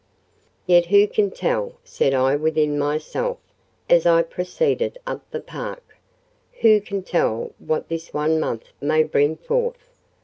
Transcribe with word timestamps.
Yet 0.65 0.87
who 0.87 1.07
can 1.07 1.29
tell," 1.29 1.73
said 1.83 2.11
I 2.11 2.35
within 2.35 2.79
myself, 2.79 3.37
as 3.87 4.07
I 4.07 4.23
proceeded 4.23 4.97
up 5.05 5.29
the 5.29 5.39
park,—"who 5.41 6.81
can 6.81 7.03
tell 7.03 7.51
what 7.59 7.87
this 7.87 8.11
one 8.11 8.39
month 8.39 8.63
may 8.81 9.03
bring 9.03 9.37
forth? 9.37 9.91